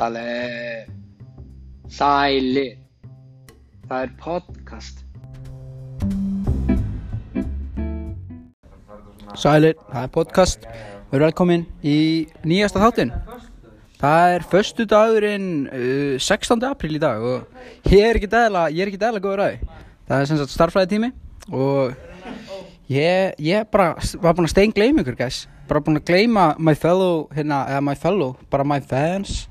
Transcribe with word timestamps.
Sæli 0.00 0.84
Sæli 1.88 2.68
Það 3.88 4.02
er 4.02 4.12
podcast. 4.22 5.02
Sælir, 9.34 9.74
það 9.90 10.02
er 10.02 10.06
podcast. 10.14 10.64
Við 11.10 11.18
erum 11.18 11.26
velkomin 11.26 11.66
í 11.84 11.98
nýjasta 12.48 12.80
þáttinn. 12.80 13.12
Það 14.00 14.38
er 14.38 14.48
föstu 14.54 14.88
dagurinn 14.88 15.50
uh, 15.68 16.16
16. 16.16 16.64
apríl 16.70 16.96
í 16.96 17.02
dag 17.02 17.20
og 17.20 17.92
ég 17.92 18.06
er 18.06 18.16
ekki 18.16 18.32
dæla, 18.32 18.70
ég 18.72 18.86
er 18.86 18.94
ekki 18.94 19.04
dæla 19.04 19.20
góður 19.20 19.44
aði 19.50 19.60
Það 20.08 20.16
er 20.16 20.32
sem 20.32 20.40
sagt 20.40 20.56
starffræði 20.56 20.92
tími 20.94 21.12
og 21.52 21.92
ég, 22.88 23.36
ég 23.36 23.68
bara 23.68 23.92
var 24.16 24.32
búinn 24.32 24.48
að 24.48 24.56
stein 24.56 24.72
gleyma 24.72 25.04
ykkur 25.04 25.20
guys. 25.26 25.44
Bara 25.68 25.84
búinn 25.84 26.00
að 26.00 26.08
gleyma 26.08 26.54
my 26.56 26.72
fellow 26.72 27.26
hérna, 27.36 27.66
eða 27.68 27.84
my 27.84 27.98
fellow, 28.08 28.38
bara 28.48 28.64
my 28.64 28.80
fans 28.80 29.42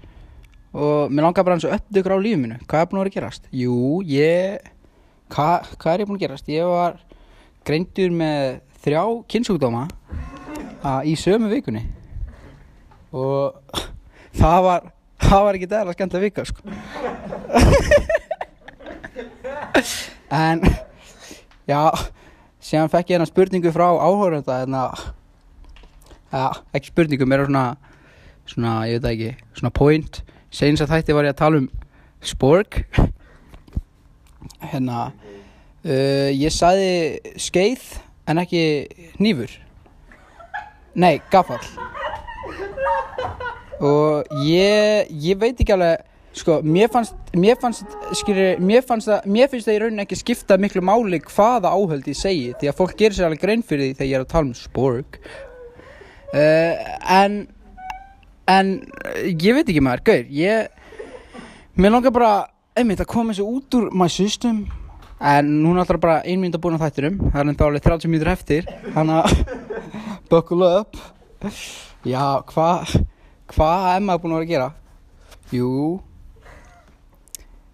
og 0.74 1.10
mér 1.12 1.26
langar 1.26 1.46
bara 1.46 1.56
hans 1.58 1.66
að 1.66 1.78
uppdöða 1.80 2.02
ykkur 2.04 2.14
á 2.14 2.26
lífið 2.26 2.42
mínu 2.44 2.58
hvað 2.66 2.82
er 2.82 2.90
búinn 2.90 3.00
að 3.00 3.04
vera 3.04 3.12
að 3.12 3.18
gerast? 3.18 3.48
Jú, 3.52 3.78
ég 4.06 4.68
hvað, 5.34 5.72
hvað 5.82 5.94
er 5.94 6.04
ég 6.04 6.10
búinn 6.10 6.20
að 6.20 6.26
gerast? 6.26 6.52
Ég 6.54 6.70
var 6.70 7.00
greindur 7.66 8.14
með 8.14 8.60
þrjá 8.84 9.04
kynnsjúkdóma 9.34 9.88
að, 10.86 11.10
í 11.10 11.16
sömu 11.20 11.50
vikunni 11.52 11.84
og 13.10 13.58
það 14.38 14.60
var 14.68 14.88
það 15.20 15.46
var 15.48 15.58
ekki 15.58 15.70
dæla 15.70 15.96
skemmt 15.98 16.16
að 16.16 16.26
vika 16.28 16.46
sko. 16.48 16.62
en 20.46 20.62
já 21.70 21.82
síðan 22.62 22.92
fekk 22.94 23.10
ég 23.10 23.18
hérna 23.18 23.28
spurningu 23.30 23.74
frá 23.74 23.88
áhörunda 23.90 24.62
hérna 24.62 24.84
ja, 26.30 26.50
ekki 26.78 26.92
spurningu, 26.94 27.26
mér 27.26 27.44
er 27.44 27.50
svona 27.50 27.66
svona, 28.50 28.74
ég 28.90 29.02
veit 29.02 29.12
ekki, 29.14 29.32
svona 29.58 29.74
point 29.74 30.22
senins 30.52 30.84
að 30.84 30.96
þætti 30.96 31.16
var 31.18 31.30
ég 31.30 31.36
að 31.36 31.42
tala 31.44 31.62
um 31.64 31.70
sporg 32.26 32.82
hérna 34.72 35.10
uh, 35.10 36.30
ég 36.34 36.54
sagði 36.54 37.34
skeið 37.40 37.88
en 38.30 38.42
ekki 38.44 38.64
hnífur. 39.18 39.54
Nei, 41.00 41.18
gaffall. 41.32 41.64
Og 43.80 44.28
ég 44.44 45.10
ég 45.24 45.40
veit 45.40 45.58
ekki 45.58 45.74
alveg 45.74 46.06
sko, 46.40 46.60
mér 46.64 46.90
fannst 46.92 47.16
mér 47.34 47.58
fannst, 47.62 47.86
skilur, 48.20 48.60
mér 48.62 48.84
fannst 48.86 49.10
það 49.10 49.30
mér 49.34 49.50
finnst 49.52 49.70
það 49.70 49.78
í 49.78 49.80
rauninni 49.84 50.04
ekki 50.06 50.20
skipta 50.20 50.58
miklu 50.62 50.84
máli 50.86 51.22
hvaða 51.26 51.72
áhöld 51.74 52.10
ég 52.10 52.18
segi, 52.18 52.52
því 52.60 52.72
að 52.72 52.78
fólk 52.80 52.98
gerir 53.00 53.18
sér 53.18 53.30
alveg 53.30 53.44
grein 53.44 53.64
fyrir 53.66 53.88
því 53.88 53.96
þegar 53.98 54.10
ég 54.10 54.18
er 54.20 54.26
að 54.26 54.34
tala 54.34 54.50
um 54.50 54.58
sporg 54.58 55.20
uh, 56.34 56.74
en 57.20 57.40
en 58.50 58.76
ég 59.30 59.54
veit 59.56 59.68
ekki 59.68 59.84
maður, 59.84 60.06
gaur 60.10 60.32
ég 60.34 60.80
mér 61.80 61.94
langar 61.94 62.12
bara 62.16 62.34
einmitt 62.80 63.02
að 63.04 63.12
koma 63.12 63.34
þessu 63.34 63.46
út 63.48 63.76
úr 63.78 63.90
my 63.96 64.08
system. 64.12 64.64
En 65.20 65.48
núna 65.64 65.84
alltaf 65.84 66.00
bara 66.00 66.20
ein 66.24 66.40
mynd 66.40 66.56
að 66.56 66.62
búin 66.64 66.78
á 66.80 66.84
þættinum. 66.86 67.18
Það 67.32 67.40
er 67.42 67.50
enda 67.52 67.66
alveg 67.66 67.86
30 67.86 68.12
mínútur 68.12 68.32
eftir. 68.32 68.68
Þannig 68.96 69.18
að 69.20 69.40
buckle 70.32 70.70
up. 70.80 71.00
Já, 72.08 72.40
hvað 72.52 72.94
hvað 73.52 73.88
er 73.90 74.06
maður 74.06 74.24
búin 74.24 74.36
að 74.36 74.40
vera 74.40 74.48
að 74.48 74.54
gera? 74.54 74.70
Jú. 75.56 75.72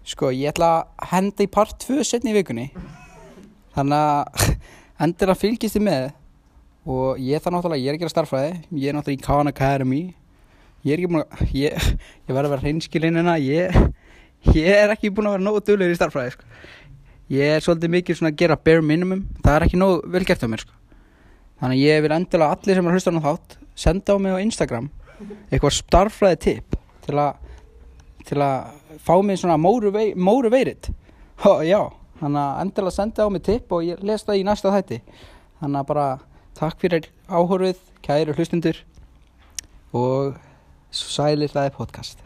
Sko, 0.05 0.31
ég 0.33 0.53
ætla 0.53 0.71
að 0.97 1.11
henda 1.13 1.45
í 1.45 1.51
part 1.53 1.77
2 1.85 2.05
setni 2.07 2.33
í 2.33 2.37
vikunni. 2.39 2.67
Þannig 3.77 4.05
að 4.09 4.53
endur 5.05 5.33
að 5.33 5.41
fylgist 5.43 5.77
þið 5.77 5.87
með. 5.89 6.05
Og 6.85 7.21
ég 7.21 7.41
það 7.41 7.57
náttúrulega, 7.57 7.81
ég 7.83 7.91
er 7.91 7.99
ekki 7.99 8.09
að 8.09 8.13
starfræði. 8.15 8.53
Ég 8.73 8.89
er 8.89 8.97
náttúrulega 8.97 9.21
í 9.21 9.25
Khan 9.25 9.53
Academy 9.53 10.03
ég 10.85 10.93
er 10.93 11.01
ekki 11.01 11.11
búin 11.11 11.23
að 11.23 11.53
ég, 11.57 11.91
ég 12.29 12.31
verð 12.31 12.47
að 12.47 12.53
vera 12.55 12.63
hreinskilinn 12.63 13.19
hérna. 13.19 13.35
Ég, 13.41 13.77
ég 14.53 14.71
er 14.71 14.93
ekki 14.93 15.11
búin 15.11 15.29
að 15.29 15.37
vera 15.37 15.45
nógu 15.47 15.63
duglegur 15.65 15.95
í 15.95 15.99
starfræði 15.99 16.35
sko. 16.35 16.49
ég 17.33 17.55
er 17.55 17.63
svolítið 17.65 17.93
mikið 17.95 18.19
svona 18.19 18.31
að 18.33 18.41
gera 18.43 18.57
bare 18.61 18.85
minimum. 18.85 19.25
Það 19.41 19.55
er 19.55 19.67
ekki 19.67 19.81
nógu 19.81 20.11
vel 20.13 20.25
gert 20.27 20.45
á 20.45 20.47
mér 20.51 20.65
sko. 20.65 20.75
þannig 21.59 21.79
að 21.79 21.85
ég 21.87 22.03
vil 22.03 22.11
endilega 22.11 22.55
allir 22.55 22.77
sem 22.77 22.85
er 22.85 22.91
að 22.91 22.99
hlusta 22.99 23.15
á 23.15 23.25
þátt 23.25 23.57
senda 23.75 24.15
á 24.15 24.17
mig 24.19 24.35
á 24.35 24.43
Instagram 24.43 24.89
eitthvað 25.49 25.75
starfræði 25.77 26.39
tip 26.43 26.75
til 27.05 27.15
að 27.19 27.37
til 28.25 28.41
að 28.41 28.73
fá 29.05 29.15
mig 29.23 29.39
svona 29.39 29.57
motivated 29.57 30.89
já, 31.67 31.81
þannig 32.19 32.41
að 32.41 32.61
endilega 32.63 32.95
senda 32.95 33.27
á 33.27 33.29
mig 33.29 33.43
tip 33.45 33.71
og 33.71 33.85
ég 33.85 34.01
les 34.03 34.23
það 34.25 34.39
í 34.39 34.45
næsta 34.47 34.71
þætti. 34.73 35.01
Þannig 35.61 35.79
að 35.79 35.87
bara 35.91 36.07
takk 36.55 36.79
fyrir 36.81 37.09
áhorfið 37.29 37.79
kæru 38.05 38.35
hlustundur 38.37 38.79
og 39.95 40.35
sælir 40.95 41.51
hlaði 41.53 41.75
podcast 41.77 42.23